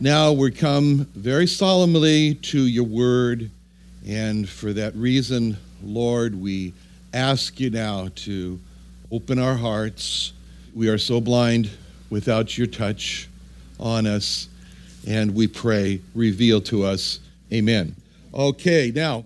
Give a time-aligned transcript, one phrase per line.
[0.00, 3.50] now we come very solemnly to your word,
[4.06, 6.74] and for that reason, Lord, we
[7.14, 8.60] ask you now to
[9.10, 10.34] open our hearts.
[10.74, 11.70] We are so blind
[12.10, 13.28] without your touch
[13.80, 14.48] on us,
[15.06, 17.20] and we pray, reveal to us.
[17.50, 17.96] Amen.
[18.34, 19.24] Okay, now,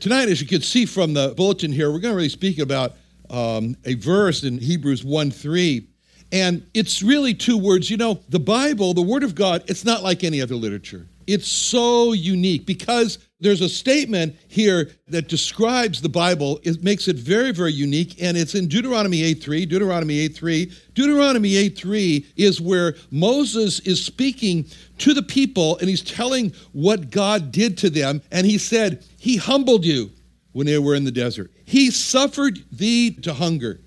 [0.00, 2.94] tonight, as you can see from the bulletin here, we're going to really speak about
[3.28, 5.84] um, a verse in Hebrews 1 3
[6.32, 7.90] and it's really two words.
[7.90, 11.06] You know, the Bible, the Word of God, it's not like any other literature.
[11.26, 16.60] It's so unique because there's a statement here that describes the Bible.
[16.62, 19.68] It makes it very, very unique, and it's in Deuteronomy 8.3.
[19.68, 20.72] Deuteronomy 8.3.
[20.94, 24.66] Deuteronomy 8.3 is where Moses is speaking
[24.98, 28.22] to the people, and he's telling what God did to them.
[28.30, 30.10] And he said, He humbled you
[30.52, 31.50] when they were in the desert.
[31.64, 33.80] He suffered thee to hunger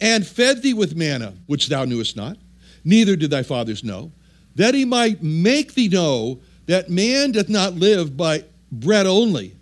[0.00, 2.36] and fed thee with manna, which thou knewest not,
[2.84, 4.12] neither did thy fathers know,
[4.54, 9.56] that he might make thee know that man doth not live by bread only,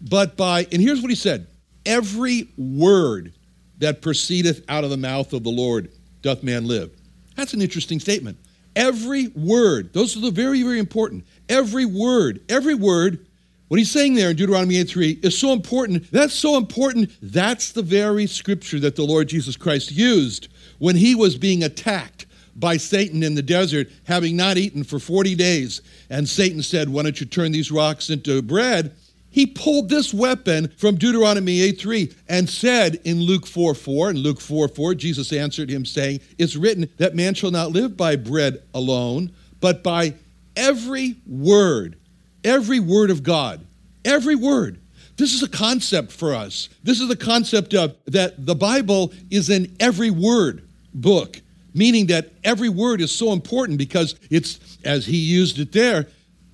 [0.00, 1.46] but by, and here's what he said
[1.86, 3.32] every word
[3.78, 5.90] that proceedeth out of the mouth of the Lord
[6.22, 6.90] doth man live.
[7.36, 8.38] That's an interesting statement.
[8.76, 11.24] Every word, those are the very, very important.
[11.48, 13.26] Every word, every word
[13.70, 16.10] what he's saying there in Deuteronomy 8 3 is so important.
[16.10, 17.12] That's so important.
[17.22, 20.48] That's the very scripture that the Lord Jesus Christ used
[20.80, 22.26] when he was being attacked
[22.56, 25.82] by Satan in the desert, having not eaten for 40 days.
[26.10, 28.96] And Satan said, Why don't you turn these rocks into bread?
[29.30, 34.18] He pulled this weapon from Deuteronomy 8 3 and said in Luke 4 4, and
[34.18, 38.16] Luke 4 4, Jesus answered him, saying, It's written that man shall not live by
[38.16, 39.30] bread alone,
[39.60, 40.14] but by
[40.56, 41.99] every word
[42.44, 43.66] Every word of God.
[44.04, 44.80] Every word.
[45.16, 46.70] This is a concept for us.
[46.82, 51.40] This is a concept of that the Bible is an every word book,
[51.74, 56.06] meaning that every word is so important because it's, as he used it there,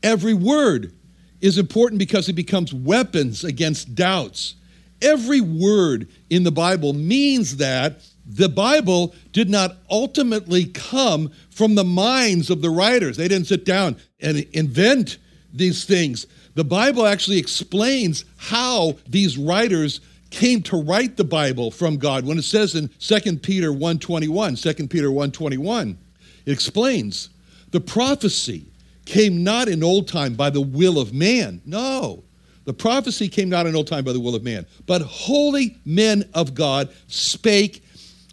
[0.03, 0.93] every word
[1.41, 4.57] is important because it becomes weapons against doubts.
[5.01, 11.85] Every word in the Bible means that the Bible did not ultimately come from the
[11.85, 13.17] minds of the writers.
[13.17, 15.19] They didn't sit down and invent
[15.57, 16.27] these things.
[16.55, 20.01] The Bible actually explains how these writers
[20.31, 22.25] came to write the Bible from God.
[22.25, 25.97] When it says in 2 Peter 1:21, 2 Peter 1:21,
[26.45, 27.31] it explains
[27.71, 28.65] the prophecy
[29.05, 31.61] came not in old time by the will of man.
[31.65, 32.25] No.
[32.65, 36.29] The prophecy came not in old time by the will of man, but holy men
[36.35, 37.85] of God spake,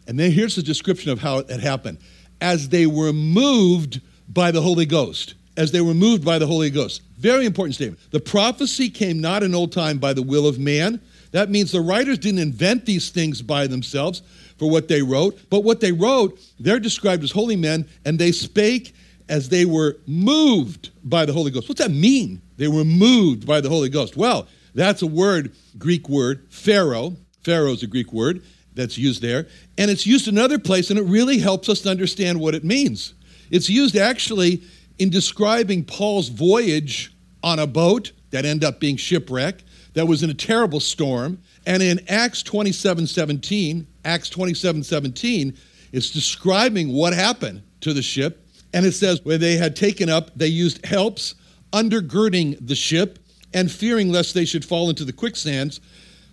[0.08, 2.00] and then here's the description of how it happened,
[2.42, 6.69] as they were moved by the Holy Ghost as they were moved by the Holy
[6.69, 7.02] Ghost.
[7.18, 8.00] Very important statement.
[8.12, 11.00] The prophecy came not in old time by the will of man.
[11.31, 14.22] That means the writers didn't invent these things by themselves
[14.58, 18.31] for what they wrote, but what they wrote, they're described as holy men, and they
[18.31, 18.94] spake
[19.30, 21.69] as they were moved by the Holy Ghost.
[21.69, 22.42] What's that mean?
[22.58, 24.16] They were moved by the Holy Ghost.
[24.18, 27.16] Well, that's a word, Greek word, phero.
[27.44, 28.44] Phero is a Greek word
[28.75, 29.47] that's used there,
[29.78, 33.13] and it's used another place, and it really helps us to understand what it means.
[33.52, 34.63] It's used actually
[35.00, 39.63] in describing Paul's voyage on a boat that ended up being shipwrecked,
[39.94, 41.40] that was in a terrible storm.
[41.66, 45.57] And in Acts 27 17, Acts 27 17,
[45.92, 48.45] it's describing what happened to the ship.
[48.74, 51.36] And it says, when they had taken up, they used helps
[51.72, 53.19] undergirding the ship
[53.54, 55.80] and fearing lest they should fall into the quicksands,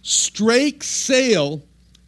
[0.03, 1.63] strake sail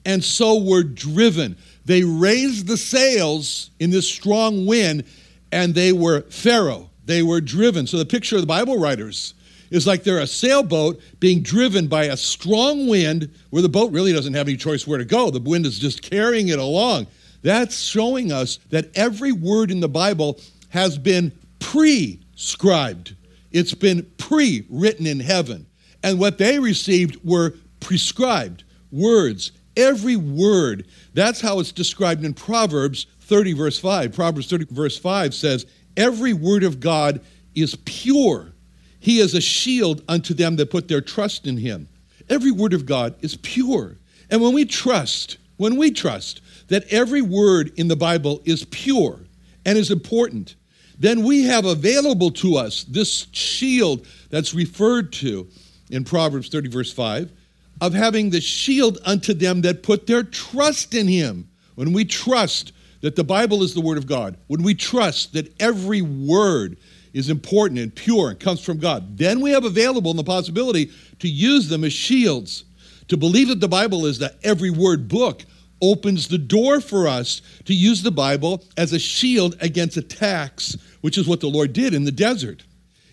[0.05, 1.57] and so were driven.
[1.85, 5.05] They raised the sails in this strong wind
[5.53, 6.89] and they were phero.
[7.05, 7.87] They were driven.
[7.87, 9.35] So the picture of the Bible writers
[9.71, 14.13] is like they're a sailboat being driven by a strong wind where the boat really
[14.13, 15.31] doesn't have any choice where to go.
[15.31, 17.07] The wind is just carrying it along.
[17.43, 23.17] That's showing us that every word in the Bible has been prescribed.
[23.51, 25.67] It's been pre written in heaven.
[26.03, 30.87] And what they received were prescribed words, every word.
[31.15, 34.13] That's how it's described in Proverbs 30, verse 5.
[34.13, 35.65] Proverbs 30, verse 5 says,
[35.97, 37.23] Every word of God
[37.55, 38.53] is pure.
[39.01, 41.89] He is a shield unto them that put their trust in him.
[42.29, 43.97] Every word of God is pure.
[44.29, 49.21] And when we trust, when we trust that every word in the Bible is pure
[49.65, 50.57] and is important,
[50.99, 55.49] then we have available to us this shield that's referred to
[55.89, 57.33] in Proverbs 30, verse 5,
[57.81, 61.49] of having the shield unto them that put their trust in him.
[61.77, 65.53] When we trust that the Bible is the Word of God, when we trust that
[65.61, 66.79] every word
[67.13, 71.29] is important and pure and comes from God, then we have available the possibility to
[71.29, 72.65] use them as shields.
[73.09, 75.43] To believe that the Bible is the every word book
[75.83, 81.19] opens the door for us to use the Bible as a shield against attacks, which
[81.19, 82.65] is what the Lord did in the desert.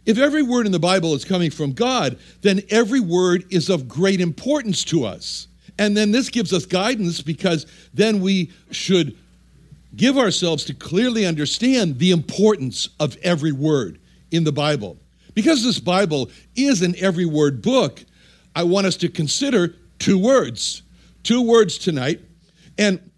[0.06, 3.88] If every word in the Bible is coming from God, then every word is of
[3.88, 5.47] great importance to us.
[5.77, 9.18] And then this gives us guidance because then we should
[9.95, 14.00] give ourselves to clearly understand the importance of every word
[14.31, 14.97] in the Bible.
[15.33, 18.03] Because this Bible is an every word book,
[18.56, 20.83] I want us to consider two words.
[21.24, 22.21] Two words tonight.
[22.77, 23.12] And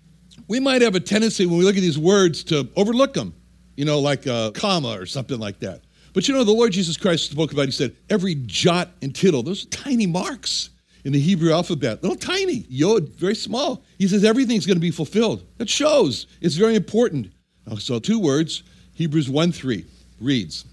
[0.47, 3.33] we might have a tendency when we look at these words to overlook them,
[3.75, 5.81] you know, like a comma or something like that.
[6.13, 9.43] But you know, the Lord Jesus Christ spoke about, he said, every jot and tittle,
[9.43, 10.71] those tiny marks
[11.03, 13.83] in the Hebrew alphabet, little tiny, yod, very small.
[13.97, 15.43] He says everything's going to be fulfilled.
[15.57, 17.31] That shows it's very important.
[17.79, 18.63] So, two words
[18.93, 19.85] Hebrews 1 3
[20.19, 20.65] reads,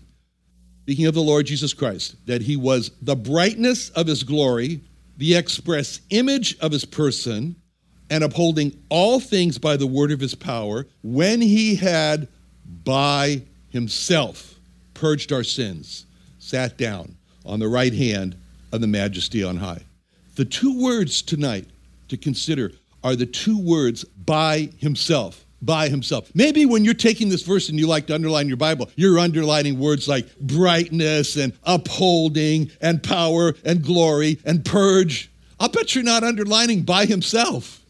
[0.83, 4.81] speaking of the Lord Jesus Christ, that he was the brightness of his glory,
[5.17, 7.57] the express image of his person,
[8.11, 12.29] and upholding all things by the word of his power, when he had
[12.85, 14.55] by himself
[14.95, 16.07] purged our sins,
[16.39, 17.15] sat down
[17.45, 18.37] on the right hand
[18.73, 19.83] of the majesty on high.
[20.39, 21.67] The two words tonight
[22.07, 22.71] to consider
[23.03, 25.45] are the two words by himself.
[25.61, 26.31] By himself.
[26.33, 29.81] Maybe when you're taking this verse and you like to underline your Bible, you're underlining
[29.81, 35.29] words like brightness and upholding and power and glory and purge.
[35.59, 37.85] I'll bet you're not underlining by himself.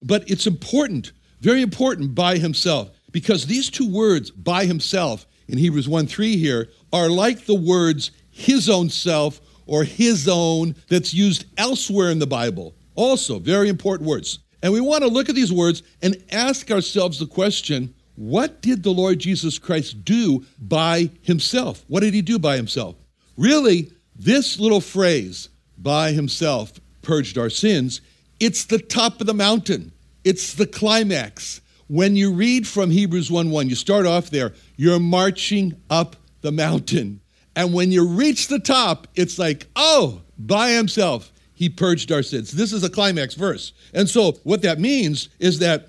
[0.00, 1.10] But it's important,
[1.40, 6.68] very important by himself, because these two words, by himself, in Hebrews 1 3 here,
[6.92, 12.26] are like the words his own self or his own that's used elsewhere in the
[12.26, 12.74] Bible.
[12.96, 14.40] Also, very important words.
[14.62, 18.82] And we want to look at these words and ask ourselves the question what did
[18.82, 21.84] the Lord Jesus Christ do by himself?
[21.86, 22.96] What did he do by himself?
[23.36, 26.72] Really, this little phrase, by himself
[27.02, 28.00] purged our sins,
[28.40, 29.92] it's the top of the mountain.
[30.24, 31.60] It's the climax.
[31.86, 36.50] When you read from Hebrews 1 1, you start off there, you're marching up the
[36.52, 37.20] mountain.
[37.58, 42.52] And when you reach the top, it's like, oh, by himself, he purged our sins.
[42.52, 43.72] This is a climax verse.
[43.92, 45.88] And so, what that means is that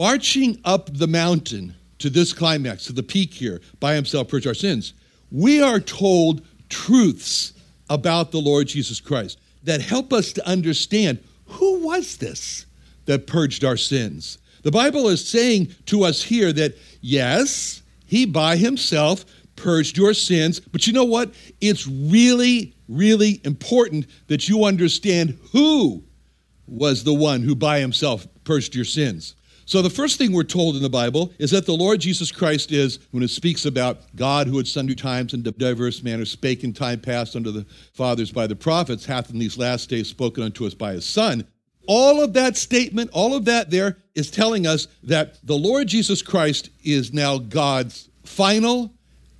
[0.00, 4.54] arching up the mountain to this climax, to the peak here, by himself purged our
[4.54, 4.94] sins,
[5.30, 7.52] we are told truths
[7.88, 12.66] about the Lord Jesus Christ that help us to understand who was this
[13.04, 14.38] that purged our sins.
[14.64, 19.24] The Bible is saying to us here that yes, he by himself
[19.62, 20.60] purged your sins.
[20.60, 21.32] But you know what?
[21.60, 26.02] It's really, really important that you understand who
[26.66, 29.36] was the one who by himself purged your sins.
[29.64, 32.72] So, the first thing we're told in the Bible is that the Lord Jesus Christ
[32.72, 36.72] is, when it speaks about God who at sundry times and diverse manners spake in
[36.72, 37.64] time past unto the
[37.94, 41.46] fathers by the prophets, hath in these last days spoken unto us by his Son.
[41.86, 46.22] All of that statement, all of that there is telling us that the Lord Jesus
[46.22, 48.92] Christ is now God's final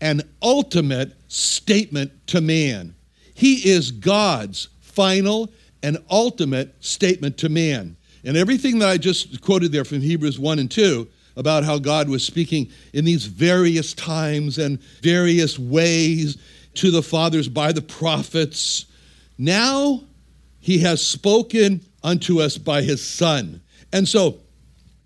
[0.03, 2.95] an ultimate statement to man.
[3.35, 5.51] He is God's final
[5.83, 7.97] and ultimate statement to man.
[8.25, 12.09] And everything that I just quoted there from Hebrews 1 and 2 about how God
[12.09, 16.37] was speaking in these various times and various ways
[16.75, 18.87] to the fathers by the prophets,
[19.39, 20.03] now
[20.59, 23.63] he has spoken unto us by his Son.
[23.93, 24.41] And so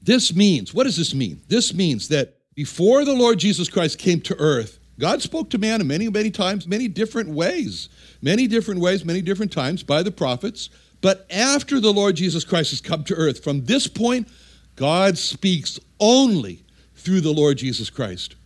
[0.03, 1.41] this means, what does this mean?
[1.49, 5.81] This means that before the Lord Jesus Christ came to earth, God spoke to man
[5.81, 7.89] in many, many times, many different ways,
[8.23, 10.71] many different ways, many different times by the prophets.
[11.03, 14.29] But after the Lord Jesus Christ has come to earth, from this point,
[14.75, 18.37] God speaks only through the Lord Jesus Christ.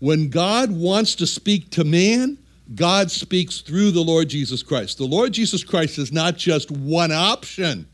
[0.00, 2.38] When God wants to speak to man,
[2.74, 4.98] God speaks through the Lord Jesus Christ.
[4.98, 7.86] The Lord Jesus Christ is not just one option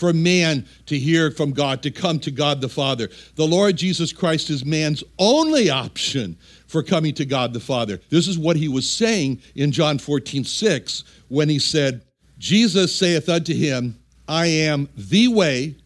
[0.00, 3.10] for man to hear from God, to come to God the Father.
[3.36, 8.00] The Lord Jesus Christ is man's only option for coming to God the Father.
[8.08, 12.02] This is what he was saying in John 14, 6, when he said,
[12.38, 15.76] Jesus saith unto him, I am the way,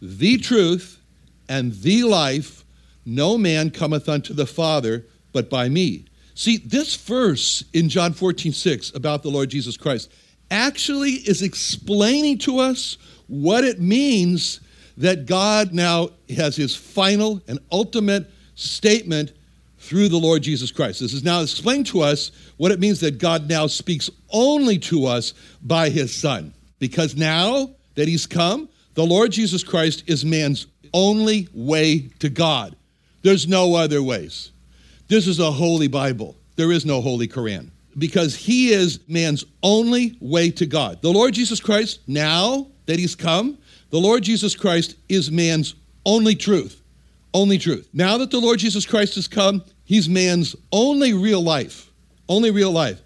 [0.00, 1.00] the truth,
[1.48, 2.64] and the life.
[3.06, 6.06] No man cometh unto the Father but by me.
[6.34, 10.10] See, this verse in John 14, 6 about the Lord Jesus Christ
[10.50, 12.98] actually is explaining to us
[13.32, 14.60] what it means
[14.98, 19.32] that God now has his final and ultimate statement
[19.78, 21.00] through the Lord Jesus Christ.
[21.00, 25.06] This is now explained to us what it means that God now speaks only to
[25.06, 26.52] us by his Son.
[26.78, 32.76] Because now that he's come, the Lord Jesus Christ is man's only way to God.
[33.22, 34.52] There's no other ways.
[35.08, 36.36] This is a holy Bible.
[36.56, 41.00] There is no holy Quran because he is man's only way to God.
[41.00, 43.58] The Lord Jesus Christ, now that he's come,
[43.90, 45.74] the Lord Jesus Christ is man's
[46.04, 46.82] only truth.
[47.34, 47.88] Only truth.
[47.92, 51.90] Now that the Lord Jesus Christ has come, he's man's only real life.
[52.28, 53.00] Only real life.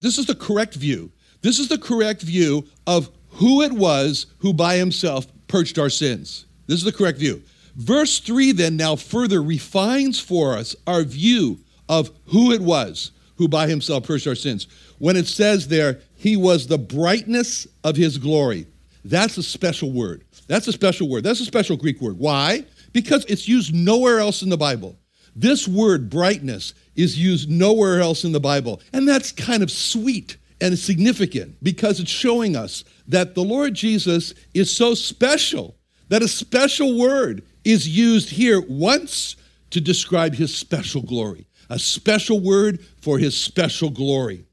[0.00, 1.10] This is the correct view.
[1.42, 6.46] This is the correct view of who it was who by himself purged our sins.
[6.66, 7.42] This is the correct view.
[7.76, 11.58] Verse 3 then now further refines for us our view
[11.88, 14.66] of who it was who by himself purged our sins.
[14.98, 18.66] When it says there, he was the brightness of his glory,
[19.04, 20.24] that's a special word.
[20.46, 21.24] That's a special word.
[21.24, 22.18] That's a special Greek word.
[22.18, 22.64] Why?
[22.92, 24.96] Because it's used nowhere else in the Bible.
[25.36, 28.80] This word, brightness, is used nowhere else in the Bible.
[28.92, 34.34] And that's kind of sweet and significant because it's showing us that the Lord Jesus
[34.54, 35.76] is so special
[36.08, 39.36] that a special word is used here once
[39.70, 44.44] to describe his special glory a special word for his special glory.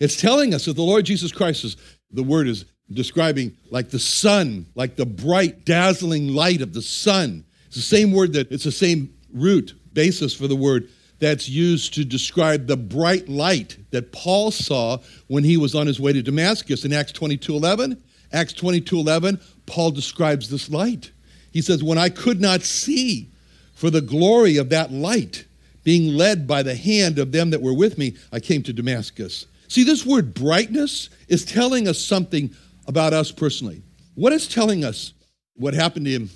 [0.00, 1.76] It's telling us that the Lord Jesus Christ is,
[2.10, 7.44] the word is describing like the sun, like the bright, dazzling light of the sun.
[7.66, 10.88] It's the same word that it's the same root basis for the word
[11.18, 14.98] that's used to describe the bright light that Paul saw
[15.28, 18.02] when he was on his way to Damascus in Acts 22 11.
[18.32, 21.12] Acts 22 11, Paul describes this light.
[21.52, 23.30] He says, When I could not see
[23.74, 25.46] for the glory of that light,
[25.84, 29.46] being led by the hand of them that were with me, I came to Damascus.
[29.68, 32.54] See, this word brightness is telling us something
[32.86, 33.82] about us personally.
[34.14, 35.12] What is telling us
[35.56, 36.30] what happened to him?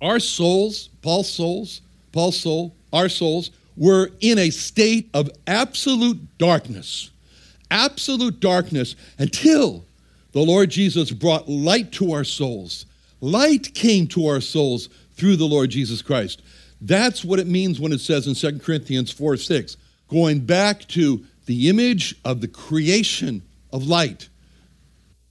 [0.00, 1.80] Our souls, Paul's souls,
[2.12, 7.10] Paul's soul, our souls, were in a state of absolute darkness.
[7.70, 9.84] Absolute darkness until
[10.32, 12.86] the Lord Jesus brought light to our souls.
[13.20, 16.42] Light came to our souls through the Lord Jesus Christ.
[16.80, 19.76] That's what it means when it says in 2 Corinthians 4 6,
[20.08, 24.28] going back to the image of the creation of light.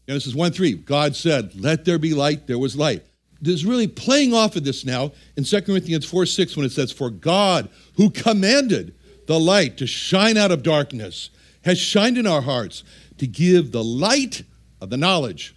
[0.08, 3.06] Genesis 1 3, God said, Let there be light, there was light.
[3.42, 6.92] There's really playing off of this now in 2 Corinthians 4 6 when it says,
[6.92, 8.96] For God, who commanded
[9.28, 11.30] the light to shine out of darkness,
[11.64, 12.84] has shined in our hearts
[13.18, 14.44] to give the light
[14.80, 15.56] of the knowledge.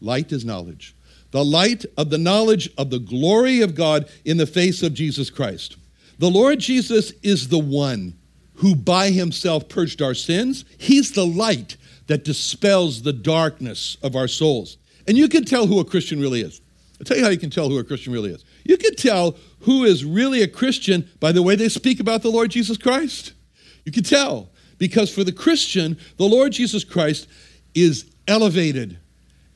[0.00, 0.96] Light is knowledge
[1.36, 5.28] the light of the knowledge of the glory of God in the face of Jesus
[5.28, 5.76] Christ.
[6.18, 8.16] The Lord Jesus is the one
[8.54, 10.64] who by himself purged our sins.
[10.78, 11.76] He's the light
[12.06, 14.78] that dispels the darkness of our souls.
[15.08, 16.60] And you can tell who a Christian really is.
[17.00, 18.44] I'll tell you how you can tell who a Christian really is.
[18.64, 22.30] You can tell who is really a Christian by the way they speak about the
[22.30, 23.32] Lord Jesus Christ.
[23.84, 24.48] You can tell
[24.78, 27.28] because for the Christian, the Lord Jesus Christ
[27.74, 28.98] is elevated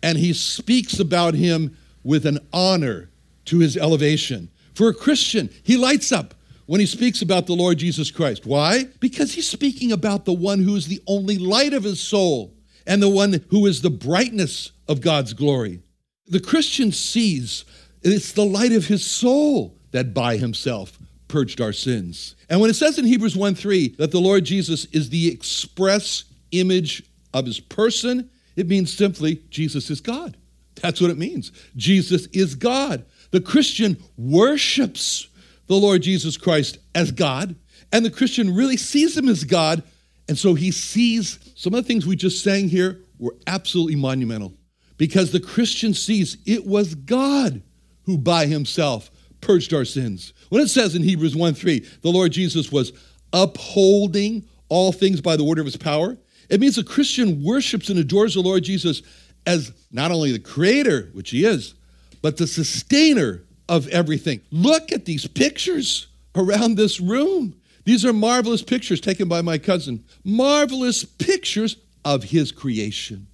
[0.03, 3.11] and he speaks about him with an honor
[3.47, 4.49] to his elevation.
[4.75, 6.35] For a Christian, he lights up
[6.71, 8.47] when he speaks about the Lord Jesus Christ.
[8.47, 8.85] Why?
[9.01, 12.55] Because he's speaking about the one who is the only light of his soul
[12.87, 15.83] and the one who is the brightness of God's glory.
[16.29, 17.65] The Christian sees
[18.03, 20.97] it's the light of his soul that by himself
[21.27, 22.37] purged our sins.
[22.49, 26.23] And when it says in Hebrews 1 3 that the Lord Jesus is the express
[26.53, 27.03] image
[27.35, 30.37] of his person it means simply Jesus is God.
[30.77, 31.51] That's what it means.
[31.75, 33.05] Jesus is God.
[33.33, 35.27] The Christian worships
[35.71, 37.55] the Lord Jesus Christ as God,
[37.93, 39.85] and the Christian really sees him as God.
[40.29, 44.53] And so he sees some of the things we just sang here were absolutely monumental
[44.97, 47.63] because the Christian sees it was God
[48.03, 50.33] who by himself purged our sins.
[50.49, 52.93] When it says in Hebrews 1 3, the Lord Jesus was
[53.33, 57.99] upholding all things by the word of his power, it means a Christian worships and
[58.01, 59.03] adores the Lord Jesus
[59.47, 61.75] as not only the creator, which he is,
[62.23, 64.41] but the sustainer of everything.
[64.51, 67.55] Look at these pictures around this room.
[67.85, 70.05] These are marvelous pictures taken by my cousin.
[70.25, 73.29] Marvelous pictures of his creation.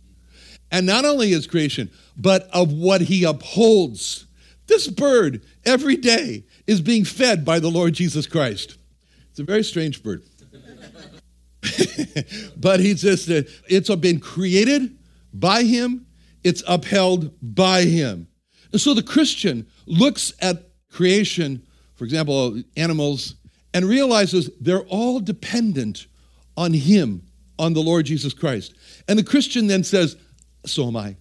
[0.71, 4.27] and not only his creation, but of what he upholds.
[4.67, 8.77] This bird every day is being fed by the Lord Jesus Christ.
[9.31, 10.25] It's a very strange bird.
[12.57, 14.99] but he says that it's been created
[15.33, 16.07] by him,
[16.43, 18.27] it's upheld by him.
[18.73, 23.37] And so the Christian looks at creation, for example, animals,
[23.75, 26.07] and realizes they're all dependent
[26.57, 27.23] on him,
[27.59, 28.75] on the Lord Jesus Christ.
[29.09, 30.17] And the Christian then says,
[30.65, 31.17] So am I.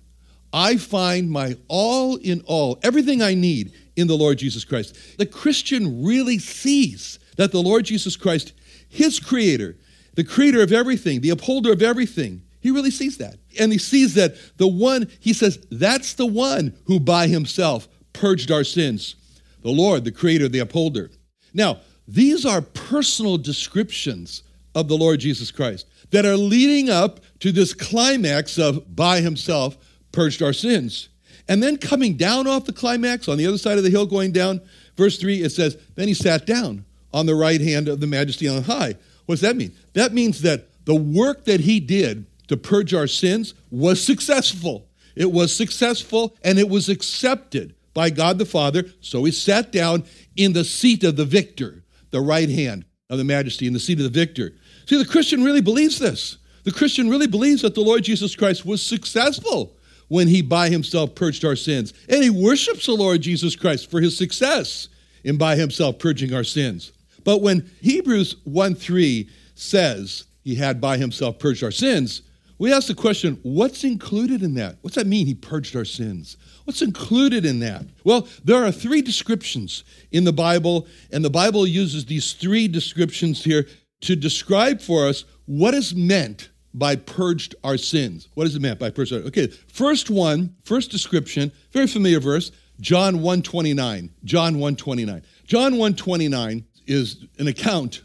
[0.53, 5.17] I find my all in all, everything I need in the Lord Jesus Christ.
[5.17, 8.53] The Christian really sees that the Lord Jesus Christ,
[8.87, 9.75] his creator,
[10.13, 13.35] the creator of everything, the upholder of everything, he really sees that.
[13.59, 18.51] And he sees that the one, he says, that's the one who by himself purged
[18.51, 19.15] our sins.
[19.61, 21.09] The Lord, the creator, the upholder.
[21.53, 24.43] Now, these are personal descriptions
[24.75, 29.77] of the Lord Jesus Christ that are leading up to this climax of by himself
[30.11, 31.09] purged our sins.
[31.47, 34.31] And then coming down off the climax on the other side of the hill, going
[34.31, 34.61] down,
[34.97, 38.47] verse 3, it says, Then he sat down on the right hand of the majesty
[38.47, 38.95] on high.
[39.25, 39.73] What does that mean?
[39.93, 44.87] That means that the work that he did to purge our sins was successful.
[45.15, 48.85] It was successful and it was accepted by God the Father.
[49.01, 50.03] So he sat down
[50.35, 53.99] in the seat of the victor, the right hand of the majesty, in the seat
[53.99, 54.53] of the victor.
[54.87, 56.37] See, the Christian really believes this.
[56.63, 59.75] The Christian really believes that the Lord Jesus Christ was successful
[60.07, 61.93] when he by himself purged our sins.
[62.09, 64.89] And he worships the Lord Jesus Christ for his success
[65.23, 66.91] in by himself purging our sins.
[67.23, 72.21] But when Hebrews 1 3 says he had by himself purged our sins,
[72.57, 74.77] we ask the question what's included in that?
[74.81, 76.37] What's that mean, he purged our sins?
[76.63, 77.85] What's included in that?
[78.03, 83.43] Well, there are three descriptions in the Bible, and the Bible uses these three descriptions
[83.43, 83.67] here
[84.01, 88.29] to describe for us what is meant by purged our sins.
[88.33, 89.13] What is it meant by purged?
[89.13, 94.11] our Okay, first one, first description, very familiar verse, John 129.
[94.23, 95.23] John 129.
[95.45, 98.01] John 129 is an account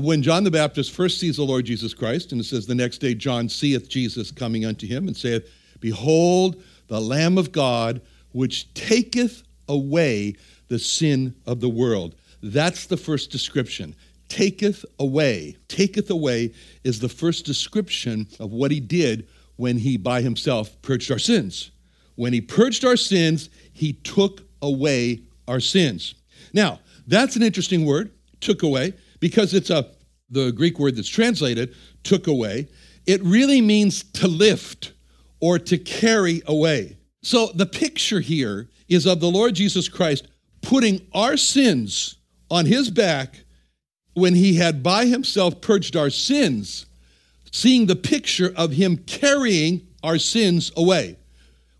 [0.00, 2.98] when John the Baptist first sees the Lord Jesus Christ, and it says, The next
[2.98, 5.48] day John seeth Jesus coming unto him, and saith,
[5.80, 8.00] Behold, the Lamb of God,
[8.32, 10.34] which taketh away
[10.68, 12.14] the sin of the world.
[12.42, 13.94] That's the first description.
[14.28, 15.56] Taketh away.
[15.68, 21.10] Taketh away is the first description of what he did when he by himself purged
[21.10, 21.70] our sins.
[22.14, 26.14] When he purged our sins, he took away our sins.
[26.54, 29.86] Now, that's an interesting word took away, because it's a
[30.30, 32.66] the Greek word that's translated took away.
[33.06, 34.92] It really means to lift
[35.40, 36.96] or to carry away.
[37.22, 40.26] So the picture here is of the Lord Jesus Christ
[40.60, 42.16] putting our sins
[42.50, 43.44] on his back
[44.14, 46.86] when he had by himself purged our sins,
[47.52, 51.16] seeing the picture of him carrying our sins away.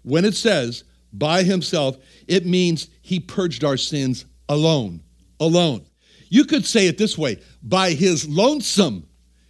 [0.02, 1.96] When it says by himself,
[2.28, 5.02] it means he purged our sins alone.
[5.40, 5.86] Alone.
[6.32, 9.06] You could say it this way by his lonesome,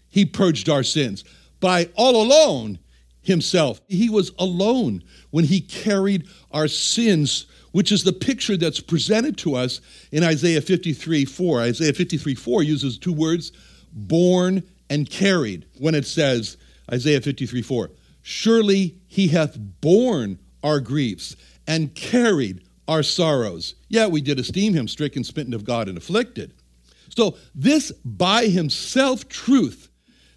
[0.08, 1.22] he purged our sins.
[1.60, 2.80] By all alone,
[3.20, 3.80] himself.
[3.86, 9.54] He was alone when he carried our sins, which is the picture that's presented to
[9.54, 11.60] us in Isaiah 53 4.
[11.60, 13.52] Isaiah 53 4 uses two words,
[13.92, 16.56] born and carried, when it says,
[16.92, 17.90] Isaiah 53 4,
[18.22, 21.36] surely he hath borne our griefs
[21.68, 23.76] and carried our sorrows.
[23.88, 26.54] Yet we did esteem him stricken, smitten of God, and afflicted.
[27.16, 29.88] So, this by himself truth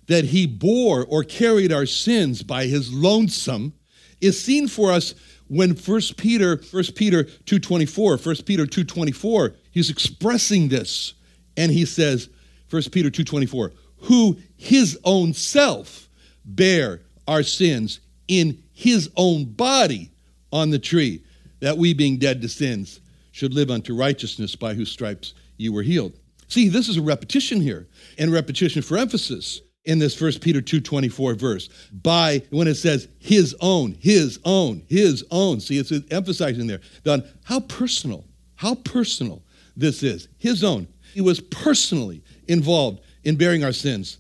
[0.08, 3.74] that he bore or carried our sins by his lonesome
[4.22, 5.16] is seen for us
[5.48, 11.14] when 1 Peter 1 Peter 2:24 1 Peter 2:24 he's expressing this
[11.56, 12.30] and he says
[12.70, 16.10] 1 Peter 2:24 who his own self
[16.44, 20.12] bare our sins in his own body
[20.52, 21.22] on the tree
[21.60, 23.00] that we being dead to sins
[23.32, 26.14] should live unto righteousness by whose stripes you were healed
[26.48, 31.38] See, this is a repetition here, and repetition for emphasis in this First Peter 2.24
[31.38, 31.70] verse.
[31.92, 35.60] By, when it says his own, his own, his own.
[35.60, 36.82] See, it's emphasizing there.
[37.04, 39.44] Don, how personal, how personal
[39.76, 40.28] this is.
[40.38, 40.88] His own.
[41.14, 44.18] He was personally involved in bearing our sins.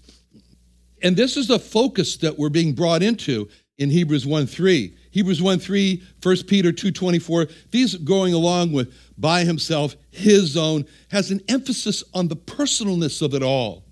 [1.01, 4.95] And this is the focus that we're being brought into in Hebrews 1 3.
[5.15, 10.85] Hebrews 1 3, 1 Peter 2 24, these going along with by himself, his own,
[11.09, 13.85] has an emphasis on the personalness of it all.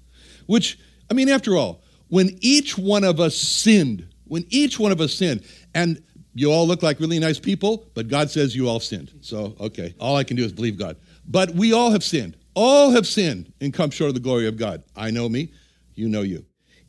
[0.47, 0.77] Which,
[1.09, 5.13] I mean, after all, when each one of us sinned, when each one of us
[5.13, 9.13] sinned, and you all look like really nice people, but God says you all sinned.
[9.21, 10.97] So, okay, all I can do is believe God.
[11.25, 12.36] But we all have sinned.
[12.53, 14.83] All have sinned and come short of the glory of God.
[14.93, 15.53] I know me,
[15.95, 16.45] you know you.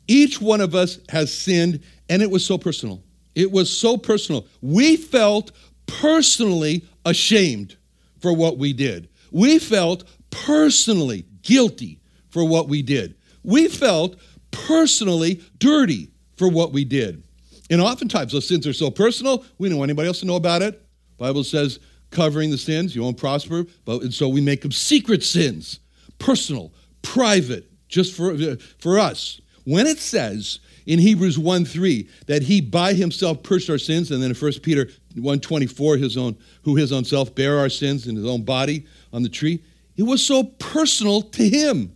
[0.09, 3.01] Each one of us has sinned, and it was so personal.
[3.35, 4.47] It was so personal.
[4.61, 5.51] We felt
[5.85, 7.75] personally ashamed
[8.19, 9.09] for what we did.
[9.31, 13.15] We felt personally guilty for what we did.
[13.43, 14.15] We felt
[14.51, 17.23] personally dirty for what we did.
[17.69, 20.61] And oftentimes those sins are so personal, we don't want anybody else to know about
[20.61, 20.81] it.
[21.17, 21.79] Bible says
[22.11, 23.65] covering the sins, you won't prosper.
[23.85, 25.79] But and so we make them secret sins,
[26.19, 28.35] personal, private, just for,
[28.79, 29.41] for us.
[29.65, 34.21] When it says in Hebrews 1 3 that he by himself purged our sins, and
[34.21, 38.07] then in 1 Peter 1 24, his own, who his own self bare our sins
[38.07, 39.63] in his own body on the tree,
[39.97, 41.95] it was so personal to him.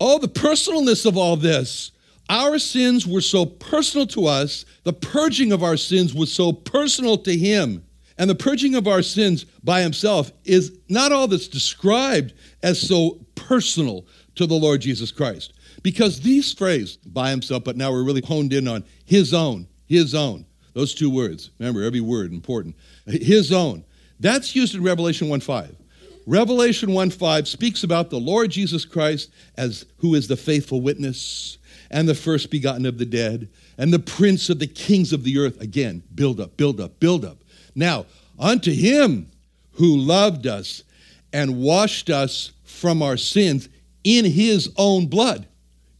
[0.00, 1.92] Oh, the personalness of all this.
[2.28, 7.18] Our sins were so personal to us, the purging of our sins was so personal
[7.18, 7.84] to him.
[8.18, 13.18] And the purging of our sins by himself is not all that's described as so
[13.34, 14.06] personal
[14.36, 15.52] to the Lord Jesus Christ.
[15.82, 20.14] Because these phrases, by himself, but now we're really honed in on his own, his
[20.14, 21.50] own, those two words.
[21.58, 22.76] Remember, every word important.
[23.06, 23.84] His own.
[24.20, 25.74] That's used in Revelation 1.5.
[26.26, 31.58] Revelation 1.5 speaks about the Lord Jesus Christ as who is the faithful witness
[31.90, 35.38] and the first begotten of the dead and the prince of the kings of the
[35.38, 35.60] earth.
[35.60, 37.38] Again, build up, build up, build up.
[37.74, 38.06] Now,
[38.38, 39.30] unto him
[39.72, 40.84] who loved us
[41.32, 43.68] and washed us from our sins
[44.04, 45.46] in his own blood.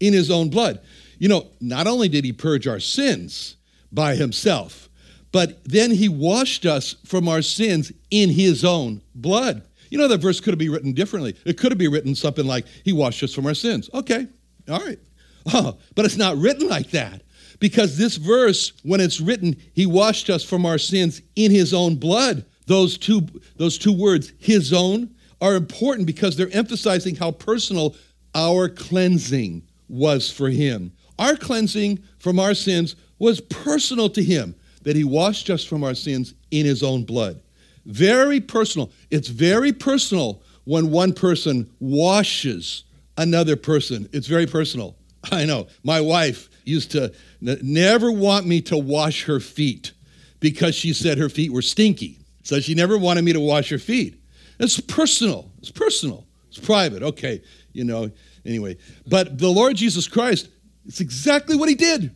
[0.03, 0.81] In his own blood.
[1.19, 3.57] You know, not only did he purge our sins
[3.93, 4.89] by himself,
[5.31, 9.63] but then he washed us from our sins in his own blood.
[9.91, 11.37] You know, that verse could have been written differently.
[11.45, 13.89] It could have been written something like, He washed us from our sins.
[13.95, 14.27] Okay,
[14.69, 14.99] all right.
[15.53, 17.23] Oh, but it's not written like that.
[17.59, 21.97] Because this verse, when it's written, He washed us from our sins in His own
[21.97, 25.11] blood, those two, those two words, His own,
[25.41, 27.97] are important because they're emphasizing how personal
[28.35, 29.63] our cleansing
[29.93, 30.91] was for Him.
[31.19, 35.95] Our cleansing from our sins was personal to Him, that He washed us from our
[35.95, 37.41] sins in His own blood.
[37.85, 38.91] Very personal.
[39.11, 42.85] It's very personal when one person washes
[43.19, 44.09] another person.
[44.13, 44.97] It's very personal.
[45.31, 45.69] I know.
[45.85, 47.13] My wife used to
[47.47, 49.93] n- never want me to wash her feet
[50.41, 52.19] because she said her feet were stinky.
[52.45, 54.21] So she never wanted me to wash her feet.
[54.59, 55.51] It's personal.
[55.59, 56.27] It's personal.
[56.49, 57.03] It's private.
[57.03, 58.11] Okay, you know,
[58.45, 58.77] anyway.
[59.07, 60.49] But the Lord Jesus Christ,
[60.87, 62.15] it's exactly what he did.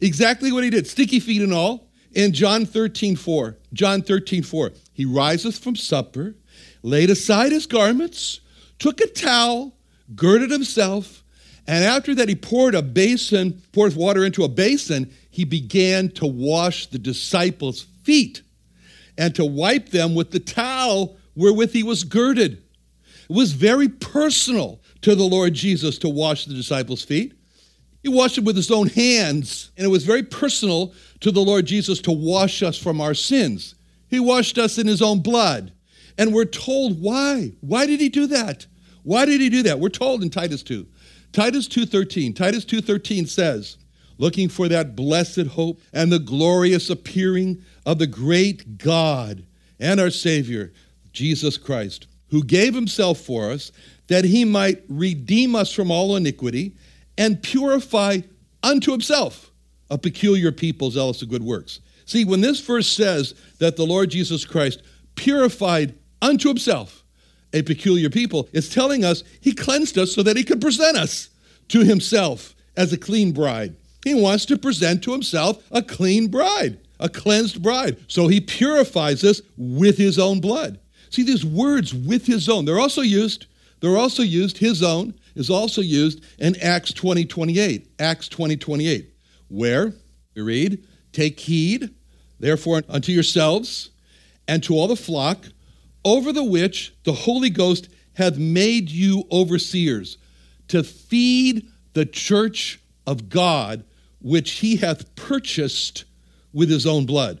[0.00, 0.86] Exactly what he did.
[0.86, 1.88] Sticky feet and all.
[2.12, 6.34] In John 13, 4, John 13, 4, he riseth from supper,
[6.82, 8.40] laid aside his garments,
[8.78, 9.76] took a towel,
[10.14, 11.22] girded himself,
[11.66, 15.12] and after that, he poured a basin, poured water into a basin.
[15.30, 18.42] He began to wash the disciples' feet
[19.18, 22.62] and to wipe them with the towel wherewith he was girded.
[23.28, 27.32] It was very personal to the Lord Jesus to wash the disciples' feet.
[28.02, 31.64] He washed them with his own hands, and it was very personal to the Lord
[31.64, 33.76] Jesus to wash us from our sins.
[34.08, 35.70] He washed us in his own blood.
[36.18, 37.52] And we're told why.
[37.60, 38.66] Why did he do that?
[39.04, 39.78] Why did he do that?
[39.78, 40.84] We're told in Titus 2.
[41.32, 42.34] Titus 2:13.
[42.34, 43.76] Titus 2:13 says,
[44.18, 49.44] looking for that blessed hope and the glorious appearing of the great God
[49.78, 50.72] and our Savior,
[51.12, 53.70] Jesus Christ, who gave himself for us
[54.08, 56.76] that he might redeem us from all iniquity
[57.18, 58.18] and purify
[58.62, 59.50] unto himself
[59.90, 61.80] a peculiar people zealous of good works.
[62.04, 64.82] See, when this verse says that the Lord Jesus Christ
[65.16, 67.04] purified unto himself
[67.52, 71.30] a peculiar people, it's telling us he cleansed us so that he could present us
[71.68, 73.76] to himself as a clean bride.
[74.04, 77.96] He wants to present to himself a clean bride, a cleansed bride.
[78.06, 80.78] So he purifies us with his own blood.
[81.10, 83.46] See these words with his own, they're also used,
[83.80, 87.90] they're also used, his own is also used in Acts 20, 28.
[87.98, 89.12] Acts 20, 28,
[89.48, 89.92] where
[90.34, 91.90] we read, Take heed,
[92.38, 93.90] therefore, unto yourselves
[94.48, 95.46] and to all the flock
[96.04, 100.18] over the which the Holy Ghost hath made you overseers
[100.68, 103.84] to feed the church of God,
[104.20, 106.04] which he hath purchased
[106.52, 107.40] with his own blood.